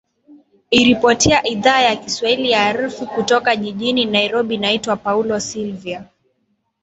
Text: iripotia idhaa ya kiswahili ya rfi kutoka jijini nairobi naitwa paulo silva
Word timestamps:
iripotia 0.71 1.47
idhaa 1.47 1.81
ya 1.81 1.95
kiswahili 1.95 2.51
ya 2.51 2.73
rfi 2.73 3.05
kutoka 3.05 3.55
jijini 3.55 4.05
nairobi 4.05 4.57
naitwa 4.57 4.95
paulo 4.95 5.39
silva 5.39 6.05